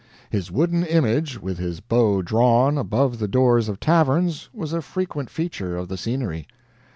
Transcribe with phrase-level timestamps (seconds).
[0.31, 5.29] His wooden image, with his bow drawn, above the doors of taverns, was a frequent
[5.29, 6.47] feature of the scenery.